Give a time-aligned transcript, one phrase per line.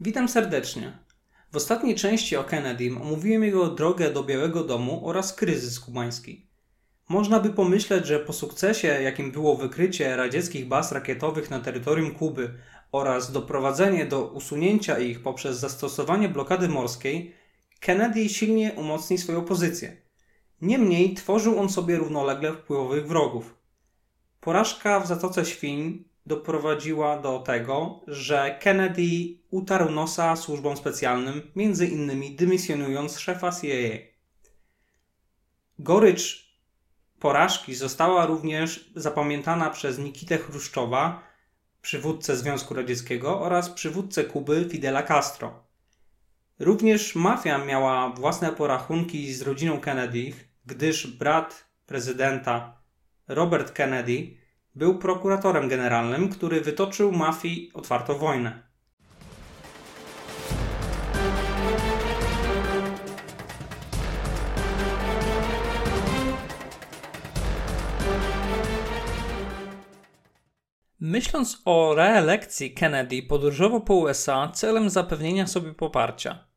[0.00, 0.98] Witam serdecznie.
[1.52, 6.46] W ostatniej części o Kennedym omówiłem jego drogę do Białego Domu oraz kryzys kubański.
[7.08, 12.54] Można by pomyśleć, że po sukcesie, jakim było wykrycie radzieckich baz rakietowych na terytorium Kuby
[12.92, 17.34] oraz doprowadzenie do usunięcia ich poprzez zastosowanie blokady morskiej,
[17.80, 19.96] Kennedy silnie umocni swoją pozycję.
[20.60, 23.54] Niemniej tworzył on sobie równolegle wpływowych wrogów.
[24.40, 29.08] Porażka w Zatoce Świń doprowadziła do tego, że Kennedy
[29.50, 33.98] utarł nosa służbom specjalnym, między innymi dymisjonując szefa CIA.
[35.78, 36.48] Gorycz
[37.18, 41.22] porażki została również zapamiętana przez Nikitę Chruszczowa,
[41.82, 45.64] przywódcę Związku Radzieckiego oraz przywódcę Kuby Fidela Castro.
[46.58, 50.32] Również mafia miała własne porachunki z rodziną Kennedy,
[50.66, 52.82] gdyż brat prezydenta
[53.28, 54.36] Robert Kennedy
[54.74, 58.68] był prokuratorem generalnym, który wytoczył mafii otwartą wojnę.
[71.00, 76.48] Myśląc o reelekcji Kennedy, podróżował po USA celem zapewnienia sobie poparcia.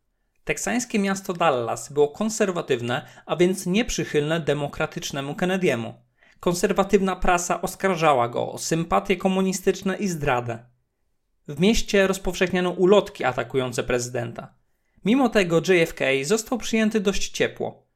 [0.43, 5.93] Teksańskie miasto Dallas było konserwatywne, a więc nieprzychylne demokratycznemu Kennedy'emu.
[6.41, 10.65] Konserwatywna prasa oskarżała go o sympatie komunistyczne i zdradę.
[11.47, 14.53] W mieście rozpowszechniano ulotki atakujące prezydenta.
[15.05, 17.87] Mimo tego JFK został przyjęty dość ciepło.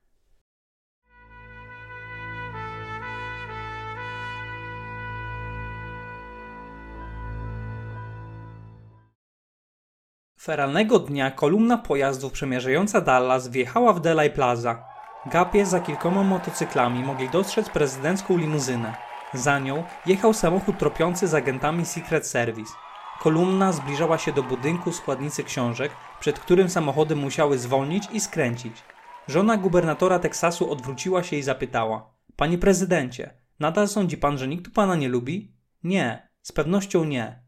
[10.40, 14.95] Feralnego dnia kolumna pojazdów przemierzająca Dallas wjechała w Delay Plaza.
[15.32, 18.94] Gapie za kilkoma motocyklami mogli dostrzec prezydencką limuzynę.
[19.34, 22.74] Za nią jechał samochód tropiący z agentami Secret Service.
[23.20, 28.84] Kolumna zbliżała się do budynku składnicy książek, przed którym samochody musiały zwolnić i skręcić.
[29.28, 34.96] Żona gubernatora Teksasu odwróciła się i zapytała: Panie prezydencie, nadal sądzi pan, że nikt pana
[34.96, 35.56] nie lubi?
[35.84, 37.44] Nie, z pewnością nie.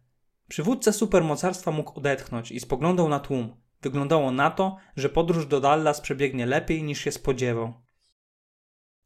[0.47, 3.55] Przywódca supermocarstwa mógł odetchnąć i spoglądał na tłum.
[3.81, 7.73] Wyglądało na to, że podróż do Dallas przebiegnie lepiej niż się spodziewał.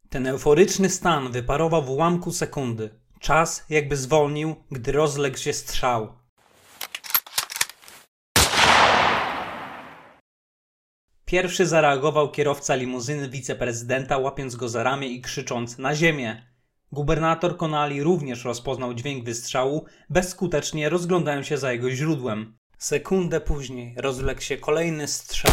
[0.09, 3.00] Ten euforyczny stan wyparował w ułamku sekundy.
[3.20, 6.22] Czas jakby zwolnił, gdy rozległ się strzał.
[11.26, 16.52] Pierwszy zareagował kierowca limuzyny wiceprezydenta, łapiąc go za ramię i krzycząc na ziemię.
[16.92, 22.58] Gubernator Konali również rozpoznał dźwięk wystrzału, bezskutecznie rozglądając się za jego źródłem.
[22.81, 25.52] Sekundę później rozległ się kolejny strzał.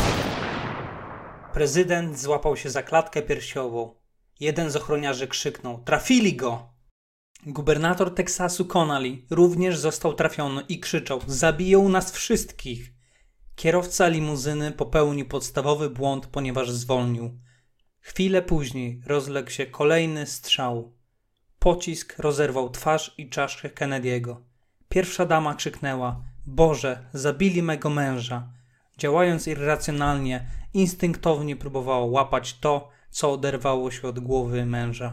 [1.53, 3.95] Prezydent złapał się za klatkę piersiową.
[4.41, 6.73] Jeden z ochroniarzy krzyknął: Trafili go!
[7.47, 12.93] Gubernator Teksasu Connally również został trafiony i krzyczał: Zabiją nas wszystkich!
[13.57, 17.41] Kierowca limuzyny popełnił podstawowy błąd, ponieważ zwolnił.
[18.01, 20.93] Chwilę później rozległ się kolejny strzał.
[21.59, 24.37] Pocisk rozerwał twarz i czaszkę Kennedy'ego.
[24.89, 28.49] Pierwsza dama krzyknęła: Boże, zabili mego męża.
[28.99, 35.13] Działając irracjonalnie, instynktownie próbowała łapać to, co oderwało się od głowy męża.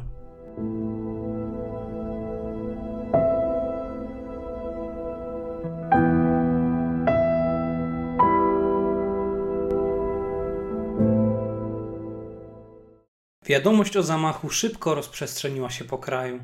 [13.45, 16.39] Wiadomość o zamachu szybko rozprzestrzeniła się po kraju.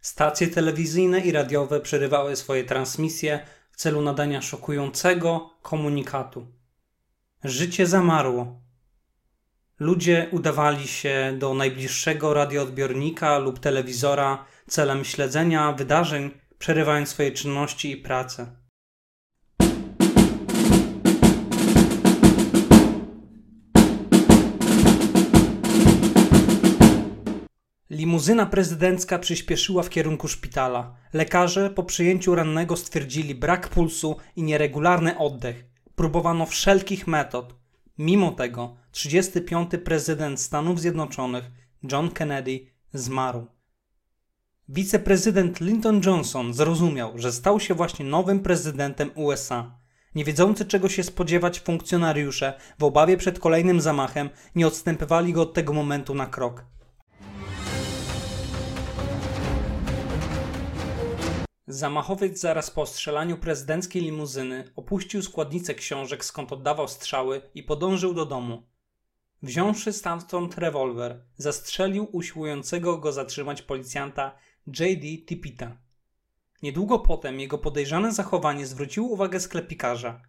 [0.00, 3.40] Stacje telewizyjne i radiowe przerywały swoje transmisje
[3.78, 6.46] celu nadania szokującego komunikatu.
[7.44, 8.60] Życie zamarło.
[9.78, 17.96] Ludzie udawali się do najbliższego radioodbiornika lub telewizora celem śledzenia wydarzeń, przerywając swoje czynności i
[17.96, 18.56] pracę.
[27.98, 30.94] Limuzyna prezydencka przyspieszyła w kierunku szpitala.
[31.12, 35.64] Lekarze po przyjęciu rannego stwierdzili brak pulsu i nieregularny oddech.
[35.94, 37.54] Próbowano wszelkich metod.
[37.98, 39.70] Mimo tego 35.
[39.84, 41.50] prezydent Stanów Zjednoczonych
[41.92, 43.46] John Kennedy zmarł.
[44.68, 49.78] Wiceprezydent Lyndon Johnson zrozumiał, że stał się właśnie nowym prezydentem USA.
[50.14, 55.54] Nie wiedzący czego się spodziewać funkcjonariusze w obawie przed kolejnym zamachem nie odstępywali go od
[55.54, 56.77] tego momentu na krok.
[61.70, 68.26] Zamachowiec zaraz po strzelaniu prezydenckiej limuzyny opuścił składnicę książek, skąd oddawał strzały i podążył do
[68.26, 68.62] domu.
[69.42, 74.36] Wziąwszy stamtąd rewolwer, zastrzelił usiłującego go zatrzymać policjanta
[74.66, 75.06] J.D.
[75.26, 75.76] Tipita.
[76.62, 80.22] Niedługo potem jego podejrzane zachowanie zwróciło uwagę sklepikarza.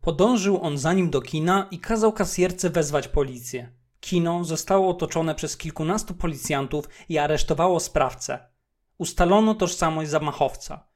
[0.00, 3.72] Podążył on za nim do kina i kazał kasjerce wezwać policję.
[4.00, 8.55] Kino zostało otoczone przez kilkunastu policjantów i aresztowało sprawcę.
[8.98, 10.88] Ustalono tożsamość zamachowca.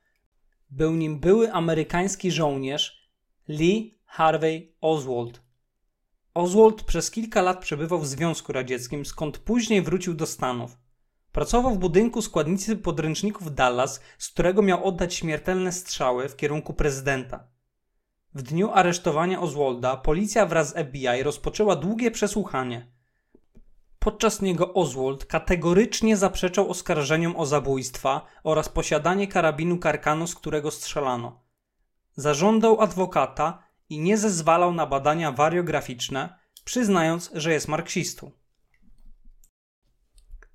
[0.70, 3.10] Był nim były amerykański żołnierz
[3.48, 5.42] Lee Harvey Oswald.
[6.34, 10.78] Oswald przez kilka lat przebywał w Związku Radzieckim, skąd później wrócił do Stanów.
[11.32, 17.48] Pracował w budynku składnicy podręczników Dallas, z którego miał oddać śmiertelne strzały w kierunku prezydenta.
[18.34, 22.92] W dniu aresztowania Oswalda policja wraz z FBI rozpoczęła długie przesłuchanie.
[24.00, 31.40] Podczas niego Oswald kategorycznie zaprzeczał oskarżeniom o zabójstwa oraz posiadanie karabinu Karkanu, z którego strzelano.
[32.16, 38.30] Zażądał adwokata i nie zezwalał na badania wariograficzne, przyznając, że jest marksistą.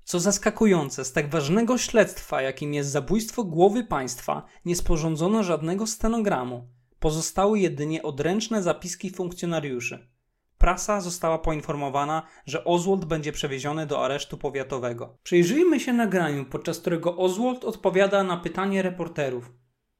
[0.04, 6.68] Co zaskakujące, z tak ważnego śledztwa, jakim jest zabójstwo głowy państwa, nie sporządzono żadnego stenogramu.
[6.98, 10.15] Pozostały jedynie odręczne zapiski funkcjonariuszy.
[10.58, 15.18] Prasa została poinformowana, że Oswald będzie przewieziony do aresztu powiatowego.
[15.22, 19.52] Przyjrzyjmy się nagraniu, podczas którego Oswald odpowiada na pytanie reporterów.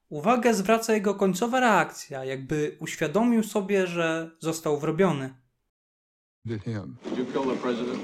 [0.08, 5.34] Uwagę zwraca jego końcowa reakcja, jakby uświadomił sobie, że został wrobiony.
[6.44, 6.96] Did him.
[7.04, 7.98] Did you kill the president?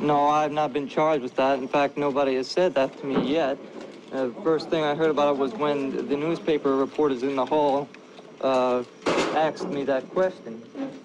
[0.00, 1.60] No, I've not been charged with that.
[1.60, 3.58] In fact, nobody has said that to me yet.
[4.12, 7.88] Uh, first thing I heard about it was when the newspaper reporters in the hall
[8.40, 8.84] uh,
[9.34, 10.62] asked me that question.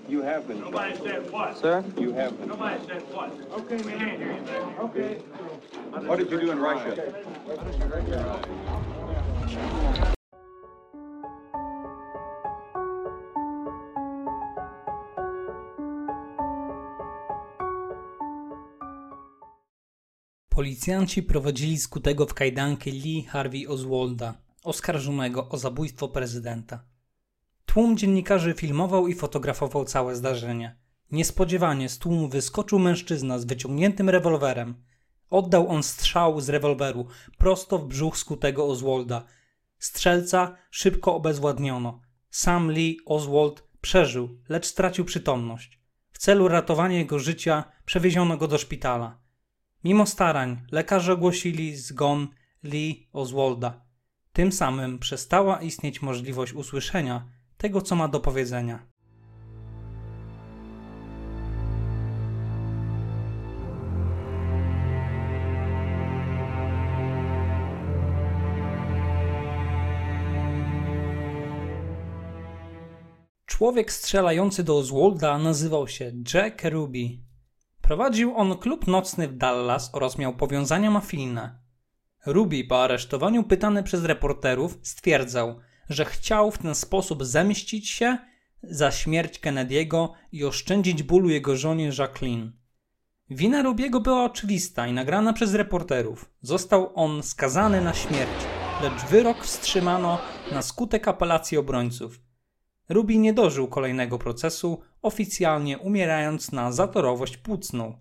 [0.10, 0.60] You have been.
[0.60, 1.58] Nobody said what?
[1.58, 1.84] Sir?
[1.98, 2.50] You have been.
[2.50, 3.32] Nobody said what?
[3.60, 4.80] Okay, we can't hear you back.
[4.80, 5.18] Okay.
[6.08, 6.96] What did you do in Russia?
[20.50, 24.34] Policjanci prowadzili skutego w kajdanki Lee Harvey Oswalda,
[24.64, 26.91] oskarżonego o zabójstwo prezydenta.
[27.74, 30.76] Tłum dziennikarzy filmował i fotografował całe zdarzenie.
[31.12, 34.76] Niespodziewanie z tłumu wyskoczył mężczyzna z wyciągniętym rewolwerem.
[35.30, 37.08] Oddał on strzał z rewolweru
[37.38, 39.24] prosto w brzuch skutego Oswalda.
[39.80, 42.02] Strzelca szybko obezwładniono.
[42.30, 45.80] Sam Lee Oswald przeżył, lecz stracił przytomność.
[46.12, 49.20] W celu ratowania jego życia przewieziono go do szpitala.
[49.84, 52.28] Mimo starań lekarze ogłosili zgon
[52.64, 53.86] Lee Oswalda.
[54.34, 58.80] Tym samym przestała istnieć możliwość usłyszenia tego, co ma do powiedzenia.
[73.46, 77.00] Człowiek strzelający do Oswalda nazywał się Jack Ruby.
[77.82, 81.60] Prowadził on klub nocny w Dallas oraz miał powiązania mafijne.
[82.26, 88.18] Ruby po aresztowaniu pytany przez reporterów stwierdzał, że chciał w ten sposób zemścić się
[88.64, 92.52] za śmierć Kennedy'ego i oszczędzić bólu jego żonie Jacqueline.
[93.30, 96.30] Wina Rubiego była oczywista i nagrana przez reporterów.
[96.42, 98.32] Został on skazany na śmierć,
[98.84, 100.20] lecz wyrok wstrzymano
[100.52, 102.20] na skutek apelacji obrońców.
[102.90, 108.00] Ruby nie dożył kolejnego procesu, oficjalnie umierając na zatorowość płucną.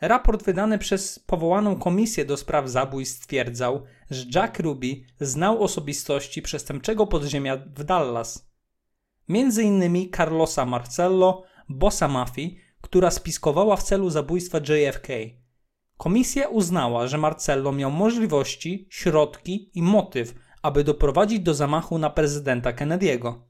[0.00, 4.86] Raport wydany przez powołaną komisję do spraw zabójstw stwierdzał, że Jack Ruby
[5.20, 8.50] znał osobistości przestępczego podziemia w Dallas.
[9.28, 15.08] Między innymi Carlosa Marcello, bossa mafii, która spiskowała w celu zabójstwa JFK.
[15.96, 22.72] Komisja uznała, że Marcello miał możliwości, środki i motyw, aby doprowadzić do zamachu na prezydenta
[22.72, 23.49] Kennedy'ego.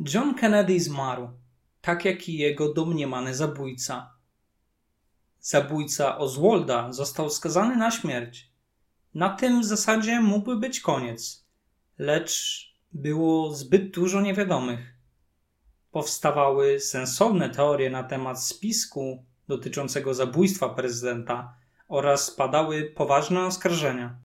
[0.00, 1.28] John Kennedy zmarł,
[1.80, 4.14] tak jak i jego domniemany zabójca.
[5.40, 8.52] Zabójca Oswalda został skazany na śmierć.
[9.14, 11.46] Na tym w zasadzie mógłby być koniec,
[11.98, 14.94] lecz było zbyt dużo niewiadomych.
[15.90, 21.54] Powstawały sensowne teorie na temat spisku dotyczącego zabójstwa prezydenta
[21.88, 24.22] oraz padały poważne oskarżenia.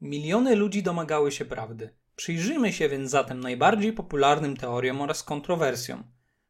[0.00, 2.03] Miliony ludzi domagały się prawdy.
[2.16, 6.04] Przyjrzyjmy się więc zatem najbardziej popularnym teoriom oraz kontrowersjom.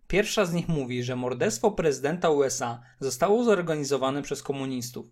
[0.09, 5.07] Pierwsza z nich mówi, że morderstwo prezydenta USA zostało zorganizowane przez komunistów.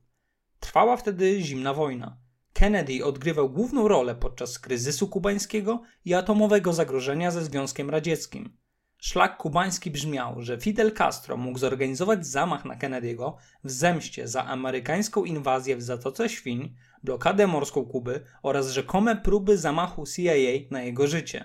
[0.60, 2.16] Trwała wtedy zimna wojna.
[2.52, 8.56] Kennedy odgrywał główną rolę podczas kryzysu kubańskiego i atomowego zagrożenia ze Związkiem Radzieckim.
[8.98, 13.32] Szlak kubański brzmiał, że Fidel Castro mógł zorganizować zamach na Kennedy'ego
[13.64, 20.04] w zemście za amerykańską inwazję w Zatoce Świń, blokadę morską Kuby oraz rzekome próby zamachu
[20.06, 21.44] CIA na jego życie.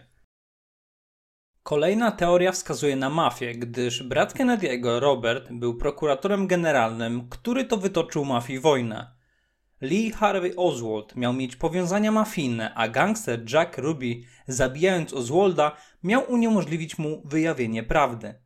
[1.63, 8.25] Kolejna teoria wskazuje na mafię, gdyż brat Kennedy'ego, Robert, był prokuratorem generalnym, który to wytoczył
[8.25, 9.17] mafii wojnę.
[9.81, 16.97] Lee Harvey Oswald miał mieć powiązania mafijne, a gangster Jack Ruby, zabijając Oswalda, miał uniemożliwić
[16.97, 18.41] mu wyjawienie prawdy.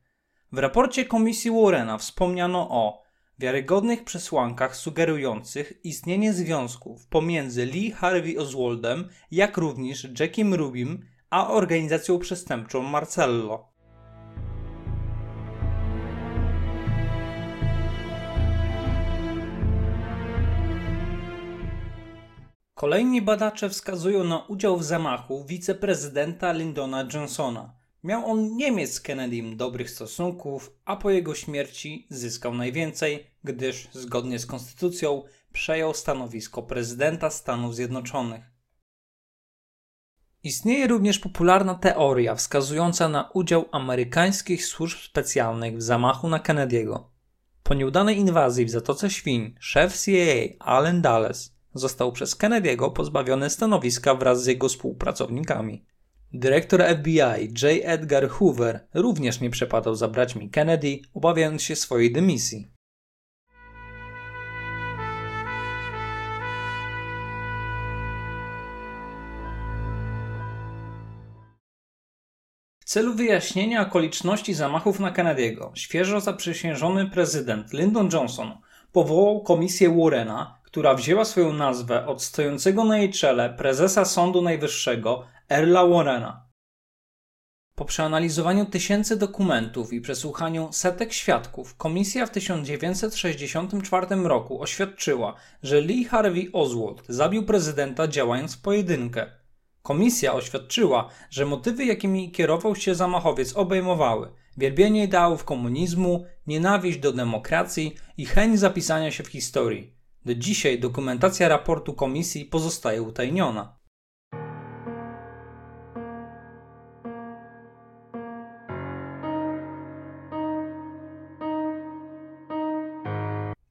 [0.52, 3.01] W raporcie komisji Warrena wspomniano o
[3.42, 12.20] wiarygodnych przesłankach sugerujących istnienie związków pomiędzy Lee Harvey Oswaldem, jak również Jackiem Rubim, a organizacją
[12.20, 13.72] przestępczą Marcello.
[22.74, 27.81] Kolejni badacze wskazują na udział w zamachu wiceprezydenta Lyndona Johnsona.
[28.04, 34.40] Miał on nie z Kennedym dobrych stosunków, a po jego śmierci zyskał najwięcej, gdyż zgodnie
[34.40, 38.52] z konstytucją przejął stanowisko prezydenta Stanów Zjednoczonych.
[40.44, 47.04] Istnieje również popularna teoria wskazująca na udział amerykańskich służb specjalnych w zamachu na Kennedy'ego.
[47.64, 54.16] Po nieudanej inwazji w Zatoce Świń szef CIA Allen Dulles został przez Kennedy'ego pozbawiony stanowiska
[54.16, 55.86] wraz z jego współpracownikami.
[56.34, 57.82] Dyrektor FBI J.
[57.84, 62.72] Edgar Hoover również nie przepadał za braćmi Kennedy, obawiając się swojej dymisji.
[72.80, 78.58] W celu wyjaśnienia okoliczności zamachów na Kennedy'ego, świeżo zaprzysiężony prezydent Lyndon Johnson
[78.92, 85.26] powołał komisję Warrena, która wzięła swoją nazwę od stojącego na jej czele prezesa Sądu Najwyższego
[85.50, 86.46] Erla Warrena.
[87.76, 96.04] Po przeanalizowaniu tysięcy dokumentów i przesłuchaniu setek świadków, komisja w 1964 roku oświadczyła, że Lee
[96.04, 99.32] Harvey Oswald zabił prezydenta działając w pojedynkę.
[99.82, 107.96] Komisja oświadczyła, że motywy, jakimi kierował się zamachowiec, obejmowały wielbienie ideałów komunizmu, nienawiść do demokracji
[108.18, 110.01] i chęć zapisania się w historii.
[110.26, 113.78] Do dzisiaj dokumentacja raportu komisji pozostaje utajniona.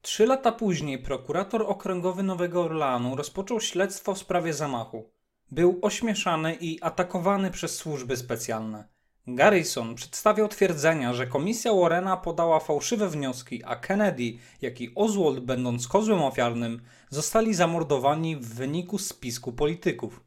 [0.01, 5.11] Trzy lata później prokurator okręgowy Nowego Orleanu rozpoczął śledztwo w sprawie zamachu.
[5.51, 8.90] Był ośmieszany i atakowany przez służby specjalne.
[9.27, 15.87] Garrison przedstawiał twierdzenia, że komisja Warrena podała fałszywe wnioski, a Kennedy, jak i Oswald, będąc
[15.87, 20.23] kozłem ofiarnym, zostali zamordowani w wyniku spisku polityków.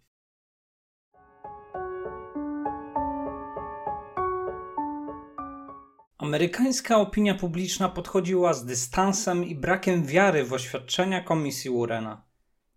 [6.19, 12.34] Amerykańska opinia publiczna podchodziła z dystansem i brakiem wiary w oświadczenia komisji Warrena.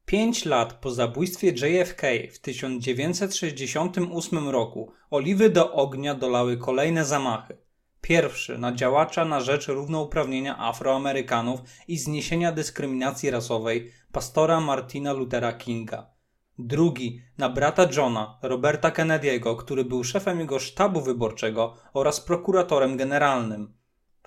[0.08, 7.58] Pięć lat po zabójstwie JFK w 1968 roku oliwy do ognia dolały kolejne zamachy.
[8.02, 16.08] Pierwszy na działacza na rzecz równouprawnienia Afroamerykanów i zniesienia dyskryminacji rasowej pastora Martina Luthera Kinga.
[16.60, 23.74] Drugi na brata Johna, Roberta Kennedy'ego, który był szefem jego sztabu wyborczego oraz prokuratorem generalnym.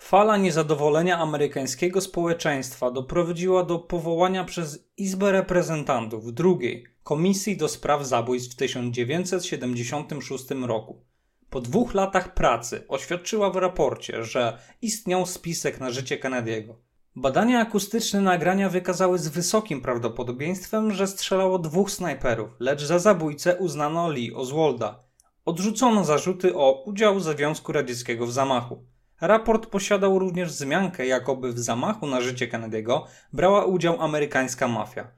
[0.01, 8.55] Fala niezadowolenia amerykańskiego społeczeństwa doprowadziła do powołania przez Izbę Reprezentantów drugiej Komisji do Spraw Zabójstw
[8.55, 11.05] w 1976 roku.
[11.51, 16.75] Po dwóch latach pracy oświadczyła w raporcie, że istniał spisek na życie Kennedy'ego.
[17.17, 24.11] Badania akustyczne nagrania wykazały z wysokim prawdopodobieństwem, że strzelało dwóch snajperów, lecz za zabójcę uznano
[24.11, 25.05] Lee Oswalda.
[25.45, 28.90] Odrzucono zarzuty o udział Związku Radzieckiego w zamachu.
[29.21, 35.13] Raport posiadał również wzmiankę, jakoby w zamachu na życie Kennedy'ego brała udział amerykańska mafia.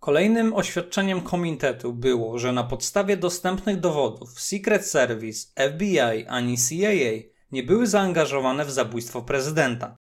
[0.00, 7.62] Kolejnym oświadczeniem komitetu było, że na podstawie dostępnych dowodów Secret Service, FBI ani CIA nie
[7.62, 9.96] były zaangażowane w zabójstwo prezydenta.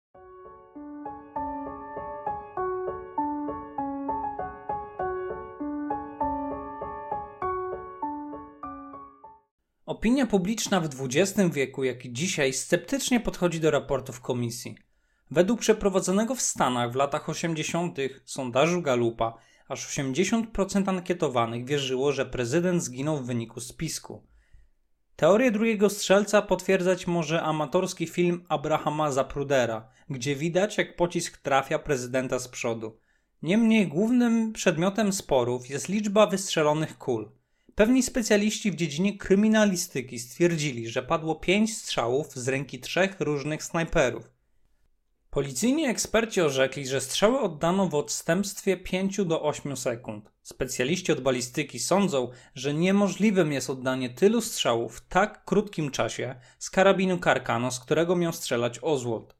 [10.03, 14.75] Opinia publiczna w XX wieku, jak i dzisiaj, sceptycznie podchodzi do raportów komisji.
[15.31, 17.97] Według przeprowadzonego w Stanach w latach 80.
[18.25, 19.33] sondażu Galupa,
[19.67, 24.23] aż 80% ankietowanych wierzyło, że prezydent zginął w wyniku spisku.
[25.15, 32.39] Teorię drugiego strzelca potwierdzać może amatorski film Abrahama Zaprudera, gdzie widać jak pocisk trafia prezydenta
[32.39, 32.97] z przodu.
[33.41, 37.29] Niemniej głównym przedmiotem sporów jest liczba wystrzelonych kul–
[37.75, 44.31] Pewni specjaliści w dziedzinie kryminalistyki stwierdzili, że padło pięć strzałów z ręki trzech różnych snajperów.
[45.29, 50.31] Policyjni eksperci orzekli, że strzały oddano w odstępstwie 5 do 8 sekund.
[50.43, 56.69] Specjaliści od balistyki sądzą, że niemożliwym jest oddanie tylu strzałów w tak krótkim czasie z
[56.69, 59.35] karabinu Karkano, z którego miał strzelać Oswald.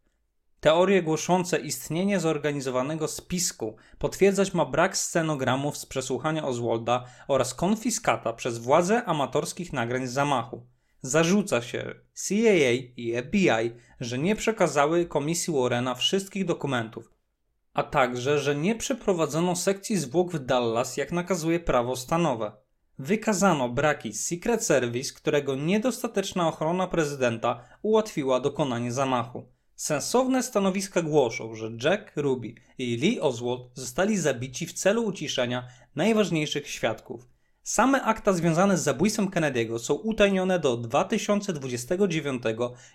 [0.63, 8.57] Teorie głoszące istnienie zorganizowanego spisku potwierdzać ma brak scenogramów z przesłuchania Oswalda oraz konfiskata przez
[8.57, 10.65] władze amatorskich nagrań z zamachu.
[11.01, 11.95] Zarzuca się
[12.27, 17.11] CIA i FBI, że nie przekazały komisji Warrena wszystkich dokumentów,
[17.73, 22.51] a także, że nie przeprowadzono sekcji zwłok w Dallas, jak nakazuje prawo stanowe.
[22.99, 29.52] Wykazano braki Secret Service, którego niedostateczna ochrona prezydenta ułatwiła dokonanie zamachu.
[29.75, 36.69] Sensowne stanowiska głoszą, że Jack Ruby i Lee Oswald zostali zabici w celu uciszenia najważniejszych
[36.69, 37.27] świadków.
[37.63, 42.43] Same akta związane z zabójstwem Kennedy'ego są utajnione do 2029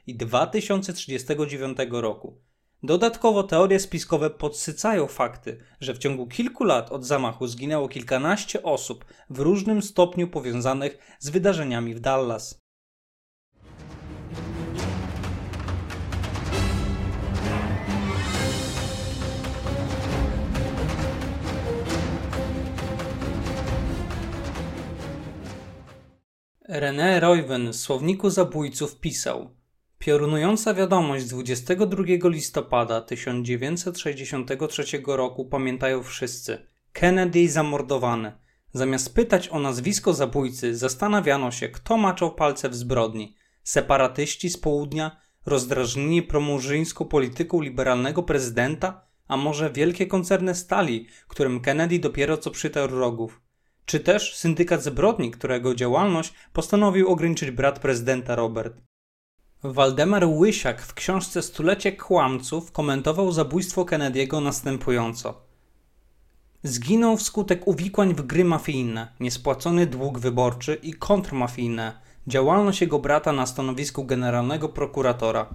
[0.06, 2.40] i 2039 roku.
[2.82, 9.04] Dodatkowo teorie spiskowe podsycają fakty, że w ciągu kilku lat od zamachu zginęło kilkanaście osób
[9.30, 12.58] w różnym stopniu powiązanych z wydarzeniami w Dallas.
[26.68, 29.50] René Royven w słowniku zabójców pisał
[29.98, 36.66] Piorunująca wiadomość z 22 listopada 1963 roku pamiętają wszyscy.
[36.92, 38.32] Kennedy zamordowany.
[38.72, 43.36] Zamiast pytać o nazwisko zabójcy, zastanawiano się, kto maczał palce w zbrodni.
[43.62, 51.98] Separatyści z południa, rozdrażnieni promurzyńską polityką liberalnego prezydenta, a może wielkie koncerny stali, którym Kennedy
[51.98, 53.47] dopiero co przytarł rogów.
[53.88, 58.82] Czy też syndykat zbrodni, którego działalność postanowił ograniczyć brat prezydenta Robert.
[59.62, 65.40] Waldemar Łysiak w książce Stulecie Kłamców komentował zabójstwo Kennedy'ego następująco.
[66.62, 73.46] Zginął wskutek uwikłań w gry mafijne, niespłacony dług wyborczy i kontrmafijne, działalność jego brata na
[73.46, 75.54] stanowisku generalnego prokuratora.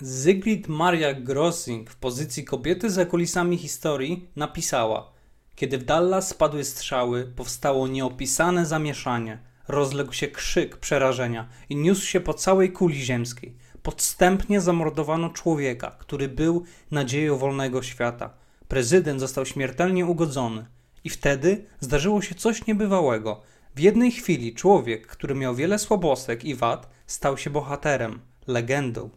[0.00, 5.19] Zygrid Maria Grossing w pozycji kobiety za kulisami historii napisała
[5.60, 12.20] Kiedy w Dallas spadły strzały, powstało nieopisane zamieszanie– rozległ się krzyk przerażenia i niósł się
[12.20, 13.56] po całej kuli ziemskiej.
[13.82, 18.34] Podstępnie zamordowano człowieka, który był nadzieją wolnego świata.
[18.68, 20.66] Prezydent został śmiertelnie ugodzony.
[21.04, 23.42] I wtedy zdarzyło się coś niebywałego.
[23.74, 29.10] W jednej chwili człowiek, który miał wiele słabostek i wad, stał się bohaterem, legendą.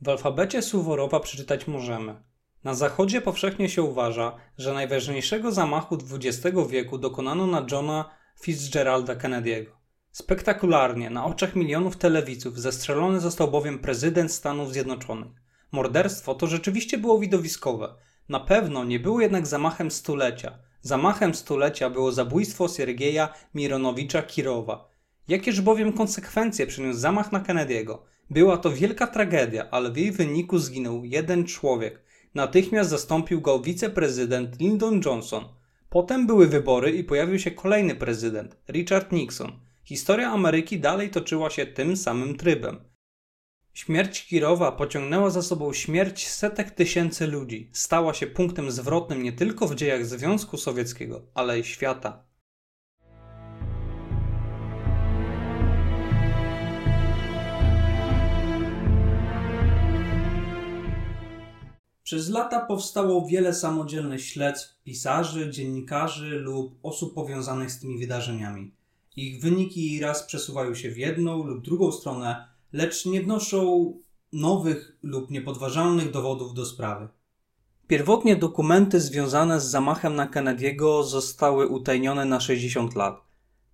[0.00, 2.31] W alfabecie Suworowa przeczytać możemy.
[2.64, 9.70] Na zachodzie powszechnie się uważa, że najważniejszego zamachu XX wieku dokonano na Johna Fitzgeralda Kennedy'ego.
[10.12, 15.32] Spektakularnie, na oczach milionów telewidzów, zestrzelony został bowiem prezydent Stanów Zjednoczonych.
[15.72, 17.94] Morderstwo to rzeczywiście było widowiskowe.
[18.28, 20.58] Na pewno nie było jednak zamachem stulecia.
[20.80, 24.88] Zamachem stulecia było zabójstwo Siergieja Mironowicza Kirowa.
[25.28, 27.98] Jakież bowiem konsekwencje przyniósł zamach na Kennedy'ego?
[28.30, 32.02] Była to wielka tragedia, ale w jej wyniku zginął jeden człowiek.
[32.34, 35.44] Natychmiast zastąpił go wiceprezydent Lyndon Johnson–
[35.92, 39.52] Potem były wybory i pojawił się kolejny prezydent, Richard Nixon.
[39.84, 42.80] Historia Ameryki dalej toczyła się tym samym trybem.
[43.72, 47.70] Śmierć Kirowa pociągnęła za sobą śmierć setek tysięcy ludzi.
[47.72, 52.24] Stała się punktem zwrotnym nie tylko w dziejach Związku Sowieckiego, ale i świata.
[62.12, 68.74] Przez lata powstało wiele samodzielnych śledztw pisarzy, dziennikarzy lub osób powiązanych z tymi wydarzeniami.
[69.16, 73.92] Ich wyniki raz przesuwają się w jedną lub drugą stronę, lecz nie wnoszą
[74.32, 77.08] nowych lub niepodważalnych dowodów do sprawy.
[77.86, 83.20] Pierwotnie dokumenty związane z zamachem na Kennedy'ego zostały utajnione na 60 lat.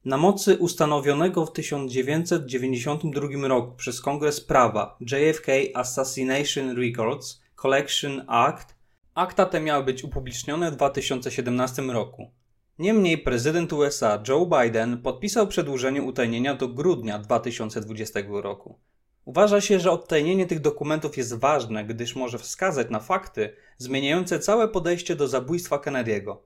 [0.04, 8.74] Na mocy ustanowionego w 1992 roku przez Kongres Prawa JFK Assassination Records Collection Act,
[9.14, 12.30] akta te miały być upublicznione w 2017 roku.
[12.78, 18.78] Niemniej prezydent USA Joe Biden podpisał przedłużenie utajnienia do grudnia 2020 roku.
[19.24, 24.68] Uważa się, że odtajnienie tych dokumentów jest ważne, gdyż może wskazać na fakty zmieniające całe
[24.68, 26.36] podejście do zabójstwa Kennedy'ego.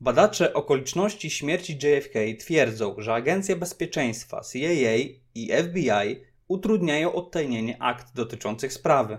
[0.00, 4.96] Badacze okoliczności śmierci JFK twierdzą, że Agencja Bezpieczeństwa CIA
[5.34, 9.18] i FBI utrudniają odtajnienie akt dotyczących sprawy.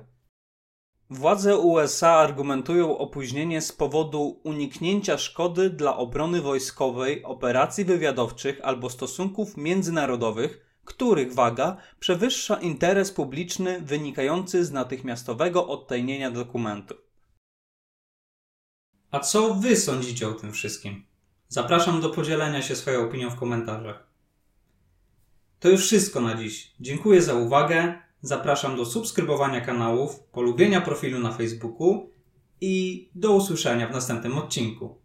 [1.12, 9.58] Władze USA argumentują opóźnienie z powodu uniknięcia szkody dla obrony wojskowej, operacji wywiadowczych albo stosunków
[9.58, 16.96] międzynarodowych, których waga przewyższa interes publiczny wynikający z natychmiastowego odtajnienia dokumentu.
[19.12, 21.06] A co wy sądzicie o tym wszystkim?
[21.48, 24.08] Zapraszam do podzielenia się swoją opinią w komentarzach.
[25.60, 26.74] To już wszystko na dziś.
[26.80, 28.11] Dziękuję za uwagę.
[28.22, 32.10] Zapraszam do subskrybowania kanałów, polubienia profilu na Facebooku
[32.62, 35.01] i do usłyszenia w następnym odcinku.